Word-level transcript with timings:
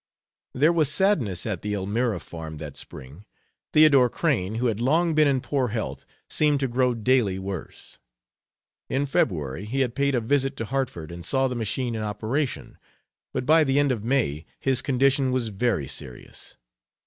There 0.55 0.73
was 0.73 0.91
sadness 0.91 1.45
at 1.45 1.61
the 1.61 1.75
Elmira 1.75 2.19
farm 2.19 2.57
that 2.57 2.75
spring. 2.75 3.23
Theodore 3.71 4.09
Crane, 4.09 4.55
who 4.55 4.65
had 4.65 4.79
long 4.79 5.13
been 5.13 5.27
in 5.27 5.41
poor 5.41 5.67
health, 5.67 6.07
seemed 6.27 6.59
to 6.61 6.67
grow 6.67 6.95
daily 6.95 7.37
worse. 7.37 7.99
In 8.89 9.05
February 9.05 9.65
he 9.65 9.81
had 9.81 9.93
paid 9.93 10.15
a 10.15 10.19
visit 10.19 10.57
to 10.57 10.65
Hartford 10.65 11.11
and 11.11 11.23
saw 11.23 11.47
the 11.47 11.53
machine 11.53 11.93
in 11.93 12.01
operation, 12.01 12.79
but 13.31 13.45
by 13.45 13.63
the 13.63 13.77
end 13.77 13.91
of 13.91 14.03
May 14.03 14.47
his 14.59 14.81
condition 14.81 15.31
was 15.31 15.49
very 15.49 15.87
serious. 15.87 16.57